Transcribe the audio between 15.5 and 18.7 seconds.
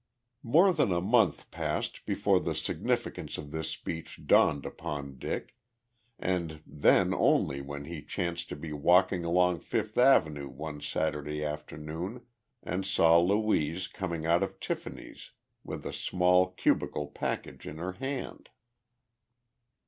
with a small cubical package in her hand.